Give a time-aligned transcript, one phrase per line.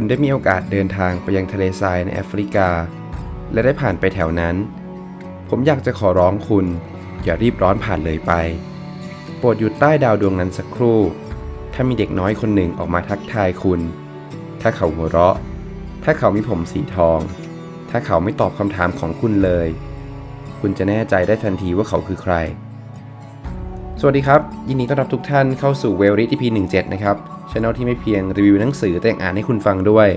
[0.00, 2.68] คุณได้มีโอกาสเดินทางไปยังทะเลทรายในแอฟริกา
[3.52, 4.56] และได้ผ่านไปแถวนั้น
[5.48, 6.66] ผมอยากจะขอร้องคุณ
[7.24, 8.32] อย่ารีบร้อนผ่านเลยไป
[9.38, 11.00] โปรดหยุดใต้ดาวดวงนั้นสักครู่
[11.74, 13.80] ถ้ามีเด็กน้อยคนหนึ่งออกมาทักทายคุณ
[14.60, 15.36] ถ้าเขาหัวเราะ
[16.04, 17.18] ถ้าเขามีผมสีทอง
[17.90, 19.68] ถ้าเขาไม่ตอบคำถามของคุณเลย
[20.60, 22.34] คุณจะแน่ใจได้ทันทีว่าเขาคือใคร
[24.00, 27.18] สวัสดีครับ ยินดีต้อนรับทุกท่านเข้าสู่เวลริ EP 17 นะครับ
[27.50, 30.08] ช่องที่ไม่เพียงรีวิวหนังสือแต่งอ่านให้คุณฟังด้วย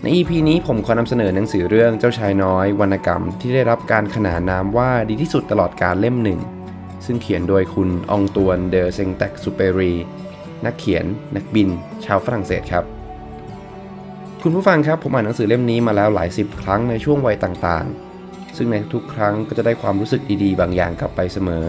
[0.00, 6.40] ใน EP นี้ผมขอนำเสนอหนังสือเรื่องเจ้าชายน้อย วรรณกรรมที่ได้รับการขนานนามว่าดีที่สุดตลอดการเล่มหนึ่ง
[7.06, 9.92] ซึ่งเขียนโดยคุณองตวนเดอเซงแตกซูเปรี
[10.64, 11.04] นักเขียน
[11.36, 11.68] นักบิน
[12.04, 12.84] ชาวฝรั่งเศสครับ
[14.42, 21.64] คุณผู้ฟังครับผมอ่านหนังสือเล่มนี้มาแล้วหลายสิบครั้งในช่วงวัยต่างๆ ซึ่งในทุกครั้งก็จะได้ความรู้สึกดีๆ บางอย่างกลับไปเสมอ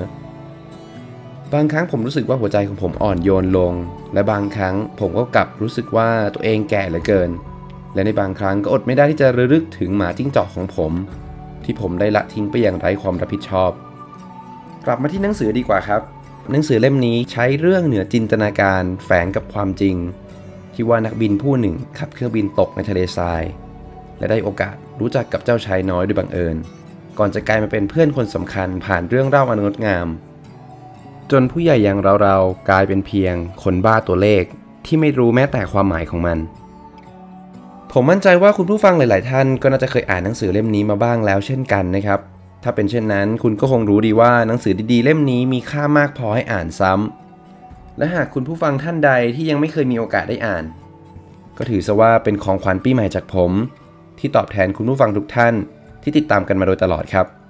[1.54, 3.74] บางครั้งผมรู้สึกว่าหัวใจของผมอ่อนโยนลง
[4.14, 7.30] และบางครั้งผมก็กลับรู้สึกว่าตัวเองแก่เหลือเกิน
[7.94, 10.92] และในบางครั้งก็อดไม่ได้ที่จะระลึกถึงหมาจิ้งจอกของผม
[11.64, 13.72] ที่ผมได้ละทิ้งไปอย่างไร้ความรับผิดชอบ
[14.86, 16.02] กลับมาที่หนังสือดีกว่าครับ
[16.52, 19.96] หนังสือเล่มนี้ใช้เรื่องเหนือจินตนาการแฝงกับความจริง
[20.74, 23.44] ที่ว่านักบินผู้หนึ่งขับเครื่องบินตกในทะเลทราย
[24.18, 26.56] และได้โอกาสรู้จักกับเจ้าชายน้อยโดยบังเอิญ
[27.18, 30.08] ก่อนจะกลายมาเป็นเพื่อนคนสำคัญผ่านเรื่องเล่าอันงดงาม
[31.36, 34.44] จนผู้ใหญ่อย่างเราๆกลายเป็นเพียงคนบ้าตัวเลข
[34.86, 36.38] ที่ไม่รู้แม้แต่ความหมายของมัน
[37.92, 42.20] ผมมั่นใจว่าคุณผู้ฟังหลาย ๆ ท่านก็น่าจะเคยอ่านหนังสือเล่มนี้มาบ้างแล้วเช่นกันนะครับ
[42.64, 50.64] ถ้าเป็นเช่นนั้น คุณก็คงรู้ดีว่าหนังสือดี ๆ เล่มนี้มีค่ามากพอให้อ่านซ้ำและหากคุณผู้ฟังท่านใดที่ยังไม่เคยมีโอกาสได้อ่าน
[51.58, 53.52] ก็ถือซะว่าเป็นของขวัญปีใหม่จากผม
[54.20, 55.54] ที่ตอบแทนคุณผู้ฟังทุกท่าน
[56.04, 57.43] ที่ติดตามกันมาโดยตลอดครับ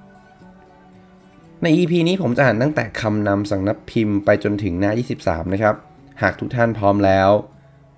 [1.66, 5.76] ใน EP นี้ผมจะอ่านตั้งแต่คำนำสังนับพิมพ์ไปจนถึงหน้า 23 นะครับ
[6.22, 7.30] หากทุกท่านพร้อมแล้ว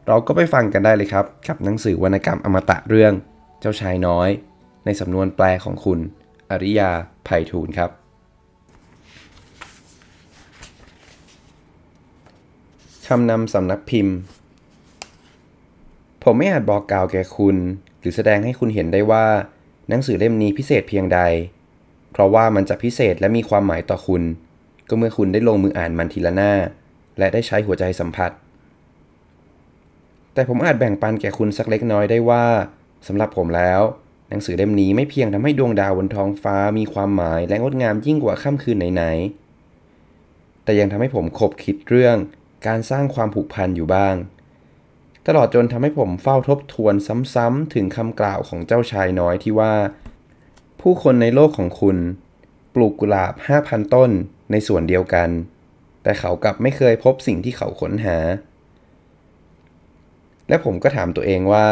[0.08, 3.14] เราก็ไปฟังกันได้เลยครับ กับหนังสือวรรณกรรมอมตะเรื่อง
[3.60, 4.30] เจ้าชายน้อย
[4.86, 6.00] ในสำนวนแปลของคุณ
[6.52, 6.92] อริยา
[7.26, 7.90] ไพฑูรย์ครับ
[13.08, 14.16] คำนำสำนักพิมพ์
[16.24, 17.58] ผมไม่อาจบอกกล่าวแก่คุณ
[18.00, 19.26] หรือแสดงให้คุณเห็นได้ว่า
[19.90, 21.20] หนังสือเล่มนี้พิเศษเพียงใด
[22.16, 24.24] เพราะว่ามันจะพิเศษและมีความหมายต่อคุณ
[24.90, 26.54] ก็เมื่อคุณได้ลงมืออ่านมันทีละหน้า
[27.20, 28.32] และได้ใช้หัวใจสัมผัส
[30.34, 32.46] แต่ผมอาจแบ่งปันแก่คุณสักเล็กน้อยได้ว่า
[33.08, 33.82] สำหรับผมแล้ว
[34.30, 42.18] หนังสือเล่มนี้ไม่เพียงทำให้ดวงดาวบนท้องฟ้ามีความหมายและงดงามยิ่งกว่าค่ำคืนไหนๆ แต่ยังทำให้ผมคบคิดเรื่อง
[42.68, 44.16] การสร้างความผูกพันอยู่บ้าง
[45.28, 46.96] ตลอดจนทำให้ผมเฝ้าทบทวน
[47.34, 49.74] ซ้ำๆถึงคำกล่าวของเจ้าชายน้อยที่ว่า
[50.88, 51.98] ผู้คนในโลกของคุณ
[52.76, 54.12] ปลูกกุหลาบ 5,000 ต้น
[54.52, 55.30] ในส่วนเดียวกัน
[56.04, 58.18] แต่เขากลับไม่เคยพบสิ่งที่เขาค้นหา
[60.50, 61.66] และผมก็ถามตัวเองว่า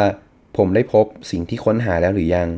[0.56, 2.48] ผมได้พบสิ่งที่ค้นหาแล้วหรือยัง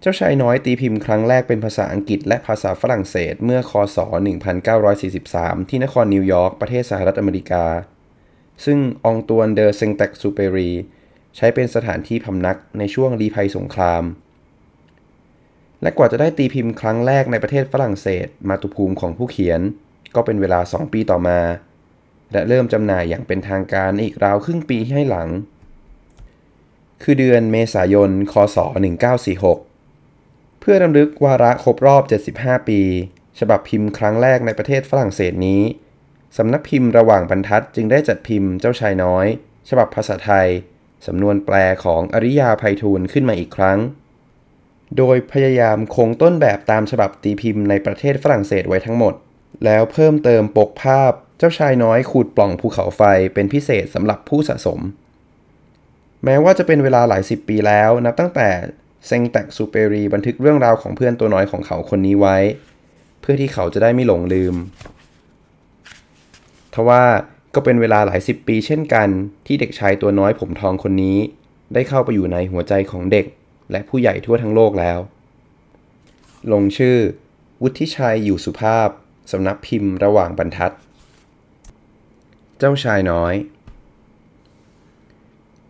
[0.00, 3.98] เจ้าชายน้อยตีพิมพ์ครั้งแรกเป็นภาษาอังกฤษและภาษาฝรั่งเศสเมื่อคศ
[4.84, 7.64] 1943 ที่นครนิวยอร์กประเทศสหรัฐอเมริกา
[8.64, 10.70] ซึ่งอองตวนเดอ แซงเตกซูเปรี
[11.36, 14.04] ใช้เป็นสถานที่พำนักในช่วงลีภัยสงคราม
[15.82, 19.60] และกว่าจะได้ตีพิมพ์ครั้งแรกในประเทศฝรั่งเศส มาตุภูมิของผู้เขียน
[20.14, 21.40] ก็เป็นเวลา 2 ปีต่อมา
[22.32, 25.28] และเริ่มจำหน่ายอย่างเป็นทางการอีกราวครึ่งปีให้หลัง
[27.02, 28.56] คือเดือนเมษายน คศ
[29.38, 32.02] 1946 เพื่อรำลึกวาระครบรอบ
[32.34, 32.80] 75 ปี
[33.40, 35.62] ฉบับพิมพ์ครั้งแรกในประเทศฝรั่งเศสนี้
[36.36, 39.26] สำนักพิมพ์ระหว่างบรรทัดจึงได้จัดพิมพ์เจ้าชายน้อย
[39.68, 40.48] ฉบับภาษาไทย
[41.06, 43.78] สำนวนแปลของอริยาไพฑูรย์ขึ้นมาอีกครั้ง
[44.98, 49.14] โดยพยายามคงต้นแบบตามฉบับตีพิมพ์ในประเทศฝรั่งเศสไว้ทั้งหมด
[49.64, 53.02] แล้วเพิ่มเติมปกภาพเจ้าชายน้อยขูดปล่องภูเขาไฟ
[53.34, 54.80] เป็นพิเศษสำหรับผู้สะสม
[56.24, 58.48] แม้ว่าจะเป็นเวลาหลายสิบปีแล้ว นับตั้งแต่
[59.06, 62.36] เซงแตกซูเปรีบันทึกเรื่องราวของเพื่อนตัวน้อยของเขาคนนี้ไว้
[63.20, 64.54] เพื่อที่เขาจะได้ไม่หลงลืม
[66.74, 67.02] ทว่า
[67.54, 69.08] ก็เป็นเวลาหลายสิบปีเช่นกัน
[69.46, 71.18] ที่เด็กชายตัวน้อยผมทองคนนี้
[71.74, 73.26] ได้เข้าไปอยู่ในหัวใจของเด็ก
[73.70, 74.98] และผู้ใหญ่ทั่วทั้งโลกแล้ว
[76.52, 76.98] ลงชื่อ
[77.62, 78.88] วุฒิชัยอยู่สุภาพ
[79.32, 80.74] สำนักพิมพ์ระหว่างบรรทัด
[82.58, 83.34] เจ้าชายน้อย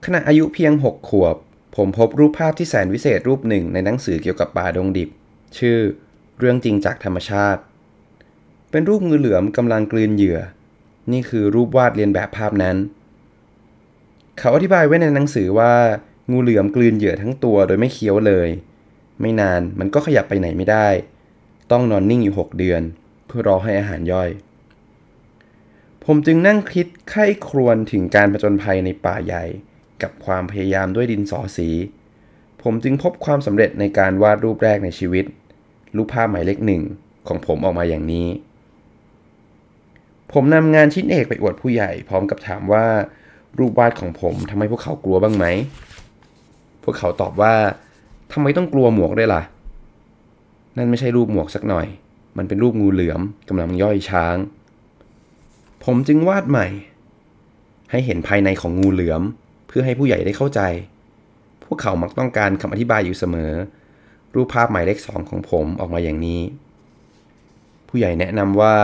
[0.05, 1.37] ขณะอายุเพียงหกขวบ
[1.77, 5.09] ผมพบรูปภาพที่แสนวิเศษรูปหนึ่งในหนังสือเกี่ยวกับป่าดงดิบ
[5.59, 5.79] ชื่อ
[6.39, 7.61] เรื่องจริงจากธรรมชาติ
[8.71, 10.39] เป็นรูปงูเหลือมกำลังกลืนเหยื่อ
[11.13, 12.77] นี่คือรูปวาดเรียนแบบภาพนั้น
[14.39, 15.73] เขาอธิบายไว้ในหนังสือว่า
[16.31, 18.49] งูเหลือมกลืนเหยื่อทั้งตัวโดยไม่เคี้ยวเลย
[19.21, 20.89] ไม่นานมันก็ขยับไปไหนไม่ได้
[21.71, 22.83] ต้องนอนนิ่งอยู่ 6 เดือน
[23.27, 24.31] เพื่อรอให้อาหารย่อย
[26.05, 29.45] ผมจึงนั่งคิดไข้ครวญถึงการผจญภัยในป่าใหญ่
[30.03, 31.69] กับความพยายามด้วยดินสอสี
[32.63, 35.25] ผมจึงพบความสำเร็จในการวาดรูปแรกในชีวิต
[35.97, 36.83] รูปภาพหมายเลขหนึ่ง
[37.29, 38.29] ของผมออกมาอย่างนี้
[40.33, 42.87] ผมนำงานชิ้นเอกไปอวดผู้ใหญ่พร้อมกับถามว่า
[43.59, 45.47] รูปวาดของผมทำให้พวกเขากลัวบ้างไหม
[46.89, 47.55] พวกเขาตอบว่า
[48.33, 49.43] ทำไมต้องกลัวหมวกด้วยล่ะ
[50.77, 51.87] นั่นไม่ใช่รูปหมวกสักหน่อย
[52.37, 54.37] มันเป็นรูปงูเหลือมกำลังย่อยช้าง
[55.85, 56.67] ผมจึงวาดใหม่
[57.91, 59.23] ให้เห็นภายในของงูเหลือม
[59.67, 60.61] เพื่อให้ผู้ใหญ่ได้เข้าใจ
[61.65, 63.53] พวกเขามักต้องการคำอธิบายอยู่เสมอ
[64.35, 66.41] รูปภาพหมายเลขสองของผมออกมาอย่างนี้
[67.89, 68.75] ผู้ใหญ่แนะนำว่า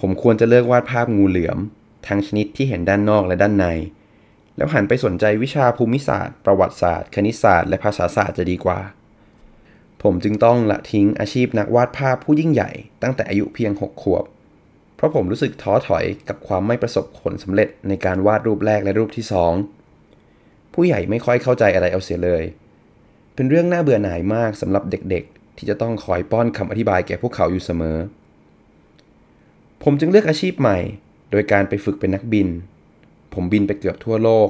[0.00, 1.58] ผมควรจะเลือกวาดภาพงูเหลือม
[2.06, 3.66] ทั้งชนิดที่เห็นด้านนอกและด้านใน
[4.56, 8.80] แล้วหันไปสนใจวิชาภูมิศาสตร์ ประวัติศาสตร์ คณิตศาสตร์ และภาษาศาสตร์จะดีกว่า
[10.02, 12.70] ผมจึงต้องละทิ้งอาชีพนักวาดภาพผู้ยิ่งใหญ่
[13.02, 14.24] ตั้งแต่อายุเพียง 6 ขวบ
[14.96, 19.52] เพราะผมรู้สึกท้อถอยกับความไม่ประสบผลสำเร็จในการวาดรูปแรกและรูปที่สอง
[20.74, 22.44] ผู้ใหญ่ไม่ค่อยเข้าใจอะไรเอาเสียเลย
[23.34, 27.96] เป็นเรื่องน่าเบื่อหน่ายมากสำหรับเด็กๆ ที่จะต้องคอยป้อนคำอธิบายแก่พวกเขาอยู่เสมอ
[29.82, 30.78] ผมจึงเลือกอาชีพใหม่
[31.30, 32.48] โดยการไปฝึกเป็นนักบิน
[33.34, 34.48] ผมบินไปเกือบทั่วโลก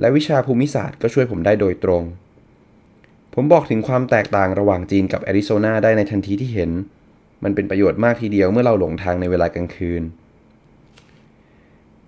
[0.00, 2.02] และวิชาภูมิศาสตร์ก็ช่วยผมได้โดยตรง
[3.34, 6.70] ผมบอกถึงความแตกต่างระหว่างจีนกับแอริโซนาได้ในทันทีที่เห็น
[7.44, 10.02] มันเป็นประโยชน์มากทีเดียวเมื่อเราหลงทางในเวลากลางคืน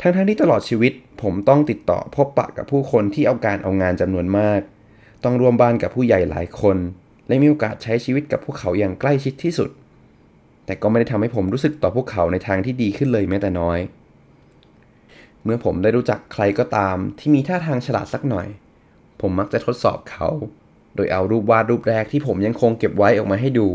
[0.01, 0.93] ทั้งทั้งที่ตลอดชีวิต
[1.23, 4.61] ผมต้องติดต่อพบปะกับผู้คนที่เอาการเอางานจำนวนมาก
[5.25, 6.77] ต้องร่วมบ้านกับผู้ใหญ่หลายคน
[7.29, 9.71] และมีโอกาสใช้ชีวิตกับพวกเขาอย่างใกล้ชิดที่สุด
[10.67, 13.79] แต่ก็ไม่ได้ทำให้ผมรู้สึกต่อพวกเขาในทางที่ดีขึ้นเลยแม้แต่น้อย
[15.47, 18.49] เมื่อผมได้รู้จักใครก็ตามที่มีท่าทางฉลาดสักหน่อย
[19.21, 20.29] ผมมักจะทดสอบเขา
[20.97, 23.69] โดยเอารูปวาดรูปแรกที่ผมยังคงเก็บไว้ออกมาให้ดู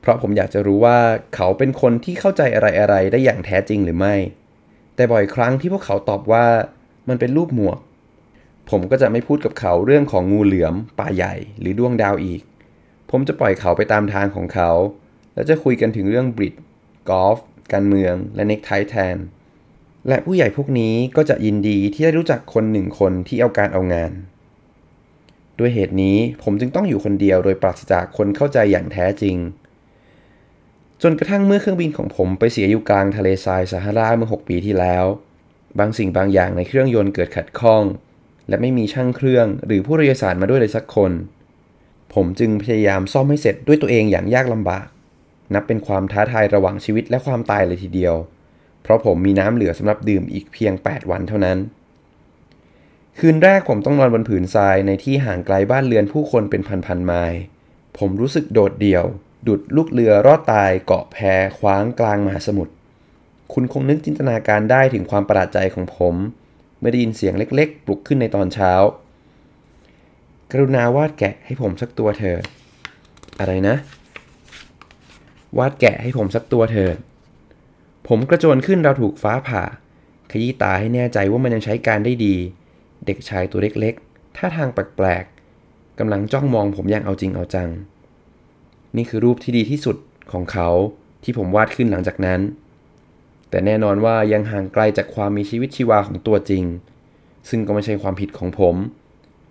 [0.00, 0.98] เพราะผมอยากจะรู้ว่า
[1.34, 4.14] เขาเป็นคนที่เข้าใจอะไรๆได้อย่างแท้จริงหรือไม่
[4.94, 6.46] แต่บ่อยครั้งที่พวกเขาตอบว่า
[7.08, 7.78] มันเป็นรูปหมวก
[8.70, 12.42] ผมก็จะไม่พูดกับเขาเรื่องของงูเหลือมป่าใหญ่ หรือดวงดาวอีก
[13.10, 14.70] ผมจะปล่อยเขาไปตามทางของเขา
[15.34, 16.54] แล้วจะคุยกันถึงเรื่องบริด
[17.08, 17.38] กอล์ฟ
[17.72, 19.16] การเมือง และเน็กไทแทน
[20.08, 24.12] และผู้ใหญ่พวกนี้ก็จะยินดีที่ได้รู้จักคนหนึ่งคนที่เอาการเอางาน
[25.58, 29.36] ด้วยเหตุนี้ผมจึงต้องอยู่คนเดียวโดยปราศจากคนเข้าใจอย่างแท้จริง
[31.02, 35.04] จนกระทั่งเมื่อเครื่องบินของผมไปเสียอยู่กลางทะเลทรายซาฮาราเมื่อ 6 ปีที่แล้ว
[35.78, 37.82] บางสิ่งบางอย่างในเครื่องยนต์เกิดขัดข้อง
[38.48, 41.12] และไม่มีช่างเครื่องหรือผู้โดยสารมาด้วยเลยสักคน
[42.14, 44.86] ผมจึงพยายามซ่อมให้เสร็จด้วยตัวเองอย่างยากลำบาก
[45.54, 48.14] นับเป็นความท้าทายระหว่างชีวิตและความตายเลยทีเดียว
[48.82, 51.58] เพราะผมมีน้ำเหลือสำหรับดื่มอีกเพียง 8 วันเท่านั้น
[53.18, 57.40] คืนแรกผมต้องนอนบนผืนทรายในที่ห่างไกลบ้านเรือนผู้คนเป็นพันๆไมล์
[57.98, 59.04] ผมรู้สึกโดดเดี่ยว
[59.48, 61.16] ดุดลูกเรือรอดตายเกาะแพ
[61.58, 62.72] คว้างกลางมหาสมุทร
[63.52, 66.14] คุณคงนึกจินตนาการได้ถึงความประหลาดใจของผม
[66.78, 68.72] เมื่อได้ยินเสียงเล็กๆ ปลุกขึ้นในตอนเช้า
[70.50, 72.42] กรุณาวาดแกะให้ผมสักตัวเถิด
[73.40, 73.76] อะไรนะ
[75.58, 76.96] วาดแกะให้ผมสักตัวเถิด
[78.08, 79.62] ผมกระโจนขึ้นเราถูกฟ้าผ่า
[80.30, 82.34] ขยี้ตาให้แน่ใจว่ามันยังใช้การได้ดี
[83.06, 87.70] เด็กชายตัวเล็กๆ ท่าทางแปลกๆกำลังจ้องมองผมอย่างเอาจริงเอาจัง
[88.96, 89.96] นี่คือรูปที่ดีที่สุด
[90.32, 90.68] ของเขา
[91.22, 92.40] ที่ผมวาดขึ้นหลังจากนั้น
[93.50, 96.64] แต่แน่นอนว่ายังห่างไกลจากความมีชีวิตชีวาของตัวจริง
[97.48, 98.76] ซึ่งก็ไม่ใช่ความผิดของผม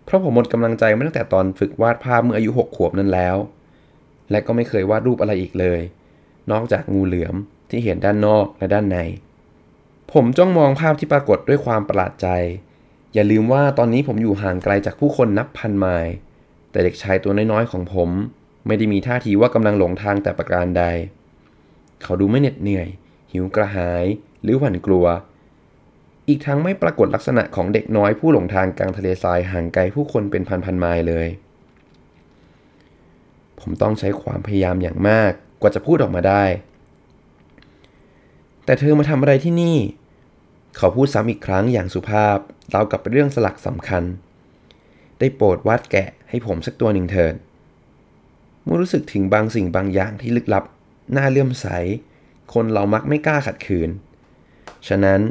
[0.06, 3.36] เพราะผมหมดกำลังใจมาตั้งแต่ตอนฝึกวาดภาพเมื่ออายุหกขวบนั้นแล้ว
[4.32, 5.82] และก็ไม่เคยวาดรูปอะไรอีกเลย
[6.52, 7.36] นอกจากงูเหลือม
[7.72, 8.98] ที่เห็นด้านนอกและด้านใน
[10.14, 12.28] ผมจ้องมองภาพที่ปรากฏด้วยความประหลาดใจ
[13.14, 16.14] อย่าลืมว่าตอนนี้ผมอยู่ห่างไกลจากผู้คนนับพันไมล์
[16.72, 18.10] แต่เด็กชายตัวน้อยๆของผม
[18.68, 20.84] ไม่ได้มีท่าทีว่ากำลังหลงทางแต่ประการใด
[22.04, 22.88] เขาดูไม่เหน็ดเหนื่อย
[23.32, 24.06] หิวกระหาย
[24.44, 25.06] หรือหวั่นกลัว
[26.28, 31.28] อีกทั้งไม่ปรากฏลักษณะของเด็กน้อยผู้หลงทางกลางทะเลทรายห่างไกลผู้คนเป็นพันๆไมล์เลย
[33.60, 36.44] ผมต้องใช้ความพยายามอย่างมากกว่าจะพูดออกมาได้
[38.66, 39.78] แต่เธอมาทำอะไรที่นี่
[40.78, 42.38] เขาพูดซ้ำอีกครั้งอย่างสุภาพ
[42.74, 44.04] ราวกับเป็นเรื่องสลักสำคัญ
[45.20, 47.36] ได้โปรดวาดแกะให้ผมสักตัวหนึ่งเถิด
[48.64, 50.64] เมื่อรู้สึกถึงบางสิ่งบางอย่างที่ลึกลับ
[51.16, 51.68] น่าเลื่อมใส
[52.54, 53.90] คนเรามักไม่กล้าขัดขืน
[54.88, 55.22] ฉะนั้น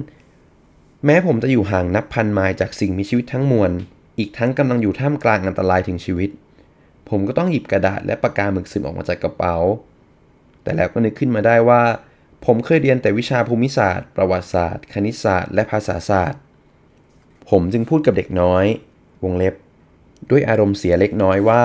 [1.05, 3.71] แม้ผมจะอยู่ห่างนับพันไมล์จากสิ่งมีชีวิตทั้งมวล
[4.19, 6.31] อีกทั้งกำลังอยู่ท่ามกลางอันตรายถึงชีวิต
[7.09, 9.57] ผมก็ต้องหยิบกระดาษและปากกาหมึกซึมออกมาจากกระเป๋า
[10.63, 11.83] แต่แล้วก็นึกขึ้นมาได้ว่า
[12.47, 16.41] ผมเคยเรียนแต่วิชาภูมิศาสตร์ ประวัติศาสตร์ คณิตศาสตร์ และภาษาศาสตร์
[17.51, 18.65] ผมจึงพูดกับเด็กน้อย
[19.25, 19.55] วงเล็บ
[20.31, 21.65] ด้วยอารมณ์เสียเล็กน้อยว่า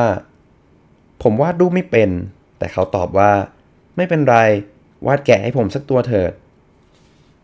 [1.23, 2.09] ผมวาดรูปไม่เป็น
[2.57, 3.31] แต่เขาตอบว่า
[3.97, 4.37] ไม่เป็นไร
[5.07, 6.31] วาดแกะให้ผมสักตัวเถิด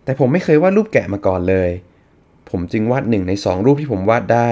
[0.04, 1.70] แต่ผมไม่เคยวาดรูปแกะมาก่อนเลย
[2.50, 4.50] ผมจึงวาดหนึ่งในสองรูปที่ผมวาดได้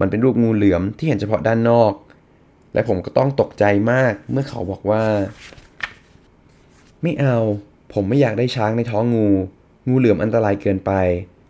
[0.00, 1.92] มันเป็นรูปงูเหลือมที่เห็นเฉพาะด้านนอก
[2.72, 5.04] และผมก็ต้องตกใจมากเมื่อเขาบอกว่า
[7.02, 7.38] ไม่เอา
[7.92, 9.28] ผมไม่อยากได้ช้างในท้องงู
[9.88, 10.92] งูเหลือมอันตรายเกินไป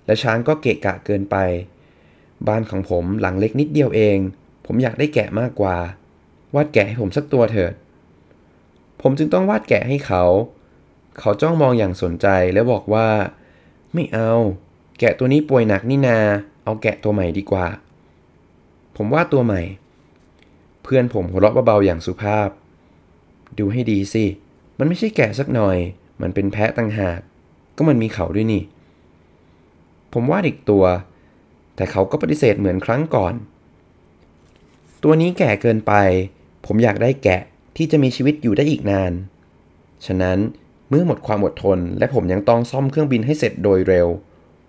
[0.07, 1.37] และช้างก็เกะกะเกินไป
[2.49, 4.19] บ้านของผมหลังเล็กนิดเดียวเอง
[4.67, 5.77] ผมอยากได้แกะมากกว่า
[6.55, 7.75] วาดแกะให้ผมสักตัวเถิด
[9.03, 10.25] ผมจึงต้องวาดแกะให้เขา
[11.19, 13.09] เขาจ้องมองอย่างสนใจแล้วบอกว่า
[13.95, 14.33] ไม่เอา
[15.01, 16.19] แกะตัวนี้ป่วยหนักนี่นา
[16.65, 17.67] เอาแกะตัวใหม่ดีกว่า
[18.97, 19.63] ผมวาดตัวใหม่
[20.83, 22.49] เพื่อนผมหัวเราะเบาๆอย่างสุภาพ
[23.59, 24.25] ดูให้ดีสิ
[24.79, 25.79] มันไม่ใช่แกะสักหน่อย
[26.23, 27.21] มันเป็นแพะต่างหาก
[27.77, 28.63] ก็มันมีเขาด้วยนี่
[30.13, 30.85] ผมวาดอีกตัว
[31.77, 33.35] แต่เขาก็ปฏิเสธเหมือนครั้งก่อน
[35.03, 35.93] ตัวนี้แก่เกินไป
[36.67, 37.41] ผมอยากได้แกะ
[37.77, 39.13] ที่จะมีชีวิตอยู่ได้อีกนาน
[40.07, 40.39] ฉะนั้น
[40.89, 44.09] เมื่อหมดความอดทน และผมยังต้องซ่อมเครื่องบินให้เสร็จโดยเร็ว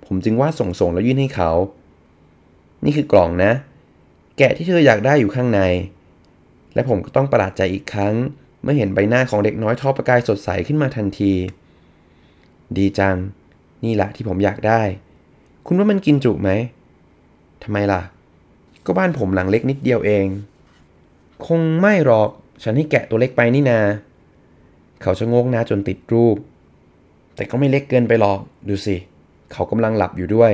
[0.06, 1.52] ผมจึงวาดส่งๆแล้วยื่นให้เขา
[2.86, 3.52] นี่คือกล่องนะ
[4.38, 5.62] แกะที่เธออยากได้อยู่ข้างใน
[6.74, 8.16] และผมก็ต้องประหลาดใจอีกครั้ง
[8.62, 11.34] เมื่อเห็นใบหน้าของเด็กน้อยทอประกายสดใสขึ้นมาทันที
[12.78, 13.16] ดีจัง
[13.84, 14.82] นี่แหละที่ผมอยากได้
[15.66, 16.50] คุณว่ามันกินจุไหม
[17.64, 18.02] ทำไมล่ะ
[18.86, 20.26] ก็บ้านผมหลังเล็กนิดเดียวเอง
[21.48, 22.30] คงไม่หรอก
[22.64, 23.80] ฉันให้แกะตัวเล็กไปนี่นา
[25.02, 26.38] เขาชะโงกหน้าจนติดรูป
[27.36, 28.96] แต่ก็ไม่เล็กเกินไปหรอก ดูสิ
[29.52, 30.54] เขากำลังหลับอยู่ด้วย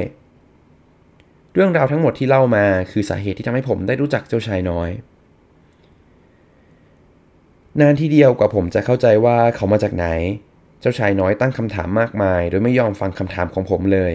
[1.54, 4.90] เรื่องราวทั้งหมดที่เล่ามาคือสาเหตุที่ทำให้ผมได้รู้จักเจ้าชายน้อย
[7.82, 10.06] นานทีเดียวกว่าผมจะเข้าใจว่าเขามาจากไหน
[10.82, 14.14] เจ้าชายน้อยตั้งคำถามมากมาย โดยไม่ยอมฟังคำถามของผมเลย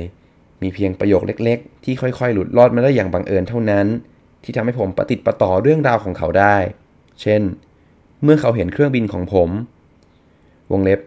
[0.62, 3.86] มีเพียงประโยคเล็ก ๆ ที่ค่อยๆ หลุดรอดมาได้อย่างบังเอิญเท่านั้น
[4.42, 6.56] ที่ทำให้ผมประติดประต่อเรื่องราวของเขาได้
[7.20, 7.42] เช่น
[8.22, 9.50] เมื่อเขาเห็นเครื่องบินของผม
[10.72, 11.00] วงเล็บ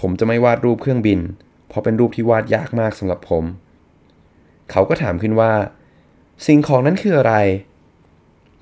[0.00, 1.20] ผมจะไม่วาดรูปเครื่องบิน
[1.68, 3.44] เพราะเป็นรูปที่วาดยากมากสำหรับผม
[4.70, 5.52] เขาก็ถามขึ้นว่า
[6.46, 7.34] สิ่งของนั้นคืออะไร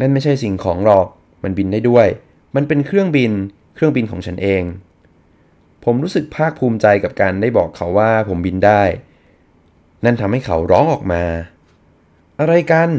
[0.01, 1.07] นั่นไม่ใช่สิ่งของหรอก
[1.43, 2.07] มันบินได้ด้วย
[2.55, 3.33] มันเป็นเครื่องบิน
[3.75, 4.63] เครื่องบินของฉันเอง
[5.85, 8.83] ผมรู้สึกภาคภูมิใจกับการได้บอกเขาว่าผมบินได้
[10.05, 11.23] นั่นทำให้เขาร้องออกมา
[12.41, 12.91] อะไรกัน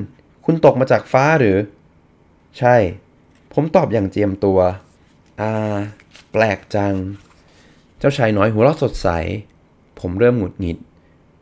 [0.45, 1.57] คุณตกมาจากฟ้าหรือ
[2.59, 2.75] ใช่
[3.53, 4.59] ผมตอบอย่างเจียมตัว
[5.41, 5.51] อ่า
[6.31, 6.93] แปลกจัง
[7.99, 9.07] เจ้าชายน้อยหัวเราะสดใส
[9.99, 10.77] ผมเริ่มหงุดหงิด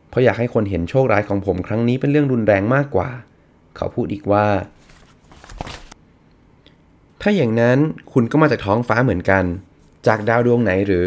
[0.08, 3.08] เพราะอยากให้คนเห็นโชคร้ายของผมครั้งนี้เป็นเรื่องรุนแรงมากกว่า
[3.76, 4.46] เขาพูดอีกว่า
[7.26, 7.78] ถ้าอย่างนั้น
[8.12, 9.44] คุณก็มาจากท้องฟ้าเหมือนกัน
[10.06, 11.04] จากดาวดวงไหนหรือ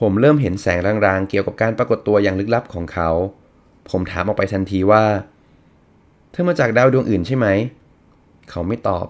[0.00, 3.10] ผมเริ่มเห็นแสงรางๆ เกี่ยวกับการปรากฏตัวอย่างลึกลับของเขา
[3.90, 5.04] ผมถามออกไปทันทีว่า
[6.30, 7.46] เธอมาจากดาวดวงอื่นใช่ไหม
[8.50, 9.06] เขาไม่ตอบ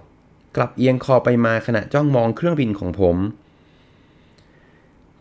[0.56, 3.16] กลับเอียงคอไปมาขณะจ้องมองเครื่องบินของผม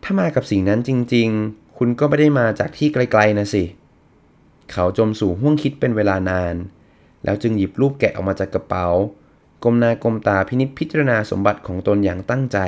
[0.02, 3.64] ถ้ามากับสิ่งนั้นจริง ๆ คุณก็ไม่ได้มาจากที่ไกลๆนะสิ
[4.72, 6.54] เขาจมสู่ห้วงคิดเป็นเวลานาน
[7.24, 8.88] แล้วจึงหยิบรูปแกะออกมาจากกระเป๋า
[9.62, 12.58] ก้มหน้าก้มตาพินิจพิจารณาสมบัติของตนอย่างตั้งใจ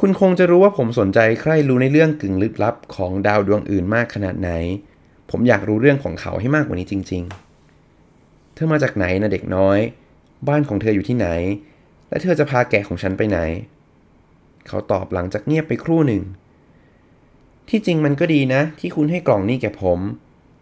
[0.00, 4.50] คุณคงจะรู้ว่าผมสนใจใคร่รู้ในเรื่องกึ่งลึกลับของดาวดวงอื่นมากขนาดไหน
[5.30, 7.22] ผมอยากรู้เรื่องของเขาให้มากกว่านี้จริง
[7.88, 9.78] ๆ เธอมาจากไหนนะเด็กน้อย
[10.48, 11.28] บ้านของเธออยู่ที่ไหน
[12.08, 13.38] และเธอจะพาแกะของฉันไปไหน
[14.68, 16.22] เขาตอบหลังจากเงียบไปครู่หนึ่ง
[17.68, 19.98] ที่จริงมันก็ดีนะ ที่คุณให้กล่องนี้แก่ผม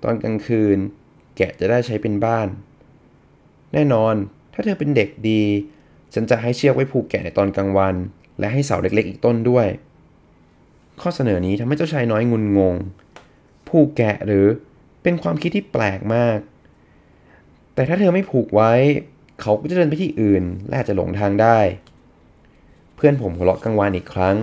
[0.03, 0.79] ตอนกลางคืน
[1.37, 2.49] แกะจะได้ใช้เป็นบ้าน
[3.73, 4.15] แน่นอน
[4.57, 5.43] ถ้าเธอเป็นเด็กดี
[6.15, 7.95] ฉันจะให้เชือกไว้ผูกแกะในตอนกลางวัน
[8.39, 9.67] และให้เสาเล็กๆ อีกต้นด้วย
[11.01, 12.75] ข้อเสนอนี้ทำให้เจ้าชายน้อยงุนงง
[13.69, 14.47] ผูกแกะหรือ
[15.03, 16.39] เป็นความคิดที่แปลกมาก
[17.75, 18.73] แต่ถ้าเธอไม่ผูกไว้
[19.41, 21.59] เขาก็จะเดินไปที่อื่น และอาจจะหลงทางได้
[22.97, 24.37] เพื่อนผมหัวเราะกังวานอีกครั้ง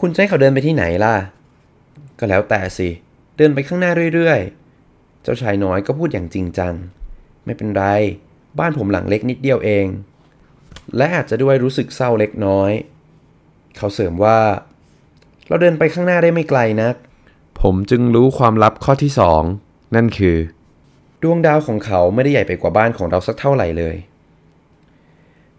[0.00, 1.14] คุณจะให้เขาเดินไปที่ไหนล่ะ
[2.18, 2.88] ก็แล้วแต่สิ
[3.36, 4.61] เดินไปข้างหน้าเรื่อยๆ
[5.22, 6.74] เจ้าชายน้อยก็พูดอย่างจริงจัง
[7.44, 7.84] ไม่เป็นไร
[8.58, 9.86] บ้านผมหลังเล็กนิดเดียวเอง
[10.96, 12.70] และอาจจะด้วยรู้สึกเศร้าเล็กน้อย
[13.76, 14.40] เขาเสริมว่า
[15.48, 16.94] เราเดินไปข้างหน้าได้ไม่ไกลนัก
[17.62, 19.42] ผมจึงรู้ความลับข้อที่สอง
[19.94, 20.36] นั่นคือ
[21.22, 23.96] ดวงดาวของเขาไม่ได้ใหญ่ไปกว่าบ้านของเราสักเท่าไหร่เลย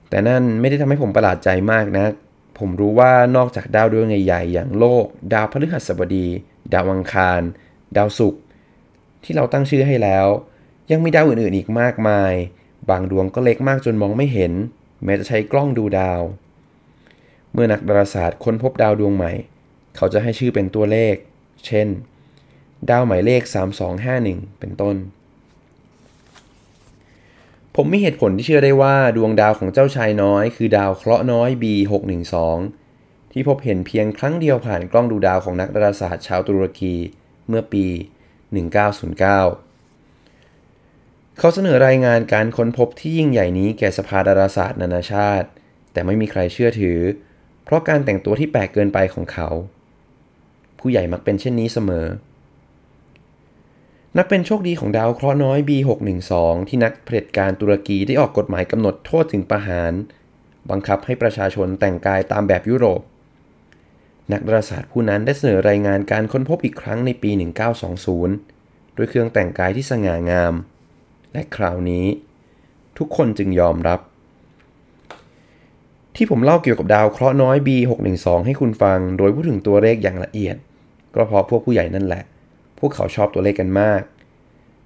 [0.09, 2.11] แต่นั่นไม่ได้ทำให้ผมประหลาดใจมากนะัก
[2.57, 6.27] ผมรู้ว่านอกจากดาวดวงใหญ่ๆอย่างโลก ดาวพฤหัสบดี
[6.73, 7.41] ดาวอังคาร
[7.97, 8.41] ดาวศุกร์
[9.23, 10.27] ที่เราตั้งชื่อให้แล้ว
[10.91, 12.33] ยังมีดาวอื่นๆอีกมากมาย
[12.89, 14.53] บางดวงก็เล็กมากจนมองไม่เห็น
[15.03, 16.21] แม้จะใช้กล้องดูดาว
[17.53, 19.31] เมื่อนักดาราศาสตร์ค้นพบดาวดวงใหม่
[19.95, 21.15] เขาจะให้ชื่อเป็นตัวเลข
[21.65, 21.87] เช่น
[22.89, 23.41] ดาวหมายเลข
[24.01, 24.95] 3251 เป็นต้น
[27.75, 32.35] ผมมีเหตุผลที่เชื่อได้ว่าดวงดาวของเจ้าชายน้อย คือดาวเคราะห์น้อย B612
[33.31, 36.95] ที่พบเห็นเพียงครั้งเดียวผ่านกล้องดูดาวของนักดาราศาสตร์ชาวตุรกี
[37.47, 37.85] เมื่อปี
[38.53, 39.19] 1909
[41.37, 45.47] เขาเสนอรายงานการค้นพบที่ยิ่งใหญ่นี้แก่สภาดาราศาสตร์นานาชาติ
[45.91, 46.99] แต่ไม่มีใครเชื่อถือ
[47.63, 49.49] เพราะการแต่งตัวที่แปลกเกินไปของเขา
[50.79, 52.07] ผู้ใหญ่มักเป็นเช่นนี้เสมอ
[54.17, 56.31] นับเป็นโชคดีของดาวเคราะห์น้อย B612
[56.67, 59.91] ที่นักเผด็จการตุรกีได้ออกกฎหมายกำหนดโทษถึงประหาร
[60.69, 63.01] บังคับให้ประชาชนแต่งกายตามแบบยุโรป
[64.31, 67.31] นักดาราศาสตร์ผู้นั้นได้เสนอรายงานการค้นพบอีกครั้งในปี
[68.13, 70.53] 1920 ด้วยเครื่องแต่งกายที่สง่างาม
[71.33, 72.05] และคราวนี้
[72.97, 73.99] ทุกคนจึงยอมรับ
[76.15, 80.55] ที่ผมเล่าเกี่ยวกับดาวเคราะห์น้อย B612 ให้คุณฟัง โดยพูดถึงตัวเลขอย่างละเอียด
[81.15, 82.23] ก็เพราะพวกผู้ใหญ่นั่นแหละ
[82.79, 84.01] พวกเขาชอบตัวเลขกันมาก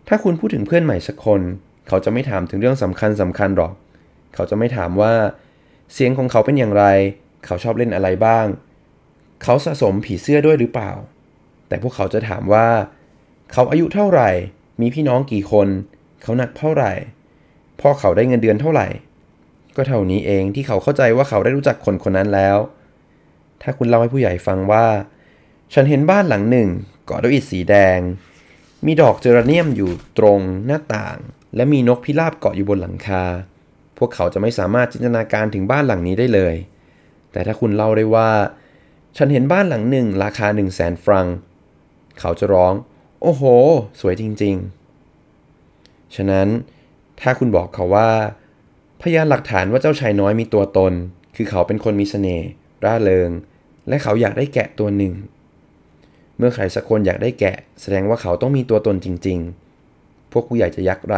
[0.07, 1.41] ถ้าคุณพูดถึงเพื่อนใหม่สักคน
[1.87, 3.73] เขาจะไม่ถามถึงเรื่องสำคัญสำคัญหรอก
[4.35, 5.13] เขาจะไม่ถามว่า
[5.93, 6.85] เสียงของเขาเป็นอย่างไร
[7.45, 8.45] เขาชอบเล่นอะไรบ้าง
[9.43, 10.91] เขาสะสมผีเสื้อด้วยหรือเปล่า
[11.67, 12.67] แต่พวกเขาจะถามว่า
[13.51, 14.29] เขาอายุเท่าไหร่
[14.81, 15.67] มีพี่น้องกี่คน
[16.21, 16.91] เขาหนักเท่าไหร่
[17.79, 18.87] พ่อเขาได้เงินเดือนเท่าไหร่
[19.75, 22.57] ก็เท่านี้เองที่เขาเข้าใจว่าเขาได้รู้จักคนคนนั้นแล้ว
[23.61, 24.85] ถ้าคุณเล่าให้ผู้ใหญ่ฟังว่า
[25.73, 26.69] ฉันเห็นบ้านหลังหนึ่ง
[27.09, 27.99] ก่อด้วยอิฐสีแดง
[28.85, 31.17] มีดอกเจอราเนียมอยู่ตรงหน้าต่าง
[31.55, 33.23] และมีนกพิราบเกาะอยู่บนหลังคา
[33.97, 36.55] พวกเขาจะไม่สามารถจินตนาการถึงบ้านหลังนี้ได้เลย
[37.31, 38.29] แต่ถ้าคุณเล่าได้ว่า
[39.17, 41.27] ฉันเห็นบ้านหลังหนึ่งราคา 1 0 0 0 0แสนฟรัง
[42.19, 42.73] เขาจะร้อง
[43.21, 43.43] โอ้โห
[43.99, 46.47] สวยจริงๆ ฉะนั้น
[47.21, 48.09] ถ้าคุณบอกเขาว่า
[49.01, 50.93] พยานหลักฐานว่าเจ้าชายน้อยมีตัวตน
[51.35, 52.47] คือเขาเป็นคนมีเสน่ห์
[52.83, 53.29] ร่าเริง
[53.87, 55.13] และเขาอยากได้แกะตัวหนึ่ง
[56.37, 59.39] เมื่อใครสักคนอยากได้แกะ แสดงว่าเขาต้องมีตัวตนจริง
[59.85, 61.15] ๆ พวกผู้ใหญ่จะยักไหล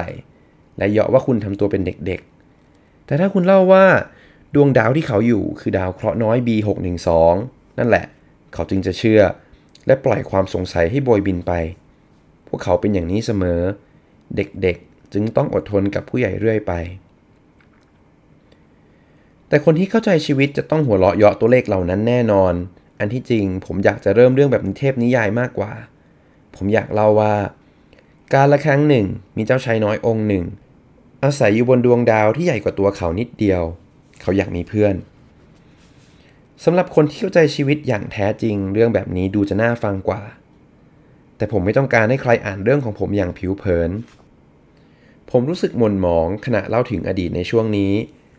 [0.78, 3.86] และเยาะว่าคุณทำตัวเป็นเด็กๆ แต่ถ้าคุณเล่าว่า
[4.56, 7.08] ดวงดาวที่เขาอยู่คือดาวเคราะห์น้อย B612
[7.80, 8.06] นั่นแหละ
[8.54, 9.22] เขาจึงจะเชื่อ
[9.86, 11.52] และปล่อยความสงสัยให้โบยบินไป
[12.48, 13.60] พวกเขาเป็นอย่างนี้เสมอ
[14.36, 16.74] เด็กๆจึงต้องอดทนกับผู้ใหญ่เรื่อยไป
[19.48, 22.54] แต่คนที่เข้าใจชีวิตจะต้องหัวเราะเยาะตัวเลขเหล่านั้นแน่นอน
[23.00, 25.72] อันที่จริงผมอยากจะเริ่มเรื่องแบบนิเทพนิยายมากกว่า
[26.56, 27.36] ผมอยากเล่าว่า
[28.34, 29.06] การละครั้งหนึ่ง
[29.38, 30.44] มีเจ้าชายน้อยองค์หนึ่ง
[31.24, 33.62] อาศัยอยู่บนดวงดาวที่ใหญ่กว่าตัวเขานิดเดียว
[34.22, 34.96] เขาอยากมีเพื่อน
[36.66, 40.22] สำหรับคนที่เข้าใจชีวิตอย่างแท้จริง เรื่องแบบนี้ดูจะน่าฟังกว่า
[41.38, 43.92] แต่ผมไม่ต้องการให้ใครอ่านเรื่องของผมอย่างผิวเผิน
[45.32, 47.94] ผมรู้สึกหม่นหมองขณะเล่าถึงอดีตในช่วงนี้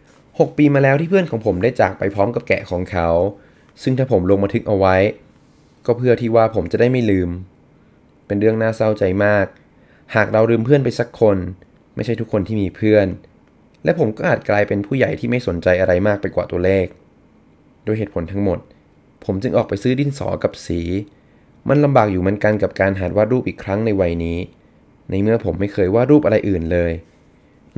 [0.06, 3.09] 6 ปีมาแล้วที่เพื่อนของผมได้จากไปพร้อมกับแกะของเขา
[3.83, 4.96] ซึ่งถ้าผมลงบันทึกเอาไว้
[5.87, 7.30] ก็เพื่อที่ว่าผมจะได้ไม่ลืม
[8.26, 9.46] เป็นเรื่องน่าเศร้าใจมาก
[10.14, 11.37] หากเราลืมเพื่อนไปสักคน
[11.94, 13.06] ไม่ใช่ทุกคนที่มีเพื่อน
[13.85, 16.87] และผมก็อาจกลายเป็นผู้ใหญ่ที่ไม่สนใจอะไรมากไปกว่าตัวเลข
[17.84, 18.58] โดยเหตุผลทั้งหมด
[19.24, 20.80] ผมจึงออกไปซื้อดินสอกับสี
[21.68, 24.38] มันลำบากอยู่เหมือนกันกับการหัดวาดรูปอีกครั้งในวัยนี้
[25.10, 26.92] ในเมื่อผมไม่เคยวาดรูปอะไรอื่นเลย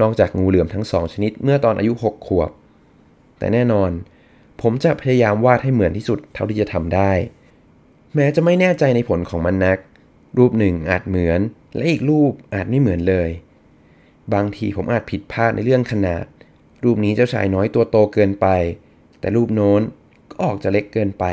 [0.00, 2.50] นอกจากงูเหลือมทั้งสองชนิดเมื่อตอนอายุ 6 ขวบ
[3.38, 3.90] แต่แน่นอน
[4.62, 7.12] ผมจะพยายามวาดให้เหมือนที่สุดเท่าที่จะทำได้
[8.14, 9.78] แม้จะไม่แน่ใจในผลของมันนัก
[10.38, 11.40] รูปหนึ่งอาจเหมือน
[11.76, 13.30] และอีกรูปอาจไม่เหมือนเลย
[14.34, 16.24] บางทีผมอาจผิดพลาดในเรื่องขนาด
[16.84, 18.46] รูปนี้เจ้าชายน้อยตัวโตเกินไป
[19.22, 19.82] แต่รูปโน้น
[20.30, 21.24] ก็ออกจะเล็กเกินไป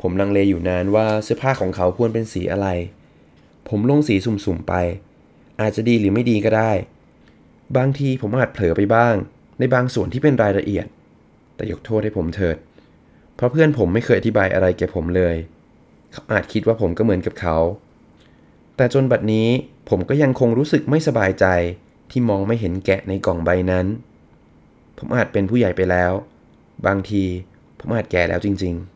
[0.00, 2.68] ผมลังเลอยู่นานว่าเสื้อผ้าของเขาควรเป็นสีอะไร
[3.68, 4.74] ผมลงสีสุ่มๆไป
[5.60, 6.72] อาจจะดีหรือไม่ดีก็ได้
[7.76, 9.14] บางทีผมอาจเผลอไปบ้าง
[9.58, 10.86] ในบางส่วนที่เป็นรายละเอียด
[11.56, 12.56] แต่ยกโทษให้ผมเถิด
[13.34, 15.36] เพราะเพื่อนผมไม่เคยอธิบายอะไรแก่ผมเลย
[16.12, 17.56] เขาอาจคิดว่าผมก็เหมือนกับเขา
[18.76, 19.48] แต่จนบัดนี้
[19.88, 21.46] ผมก็ยังคงรู้สึกไม่สบายใจ
[22.10, 23.86] ที่มองไม่เห็นแกะในกล่องใบนั้น
[24.98, 26.12] ผมอาจเป็นผู้ใหญ่ไปแล้ว
[26.86, 27.22] บางที
[27.78, 28.94] ผมอาจแก่แล้วจริง ๆ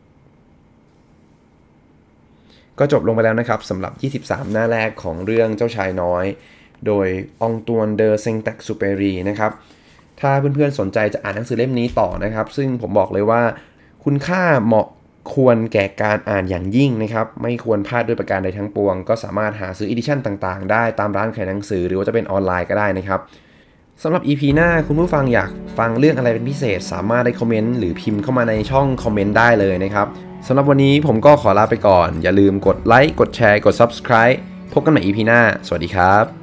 [2.79, 3.89] ก็จบลงไปแล้วนะครับสำหรั
[4.21, 6.25] บ 23 หน้าแรกของเรื่องเจ้าชายน้อย
[6.87, 7.07] โดย
[7.41, 9.51] อองตวนเดอ แซงเตกซูเปรีนะครับ
[10.19, 13.41] ถ้าเพื่อนๆสนใจจะอ่านหนังสือเล่มนี้ต่อนะครับ ซึ่งผมบอกเลยว่า
[14.03, 14.87] คุณค่าเหมาะ
[15.33, 23.19] ควรแก่การอ่านอย่างยิ่งนะครับ ไม่ควรพลาดด้วยประการใดทั้งปวง ก็สามารถหาซื้อ edition ต่างๆ ได้ตามร้านขายหนังสือหรือว่าจะเป็นออนไลน์ก็ได้นะครับ
[24.03, 30.07] สำหรับ EP หน้าคุณผู้ฟังอยากฟังเรื่องอะไรเป็นพิเศษ สามารถได้คอมเมนต์หรือพิมพ์เข้ามาในช่องคอมเมนต์ได้เลยนะครับ
[30.47, 34.37] สำหรับวันนี้ผมก็ขอลาไปก่อน อย่าลืมกดไลค์กดแชร์กด Subscribe
[34.73, 36.38] พบกันใหม่ EP หน้า สวัสดีครับ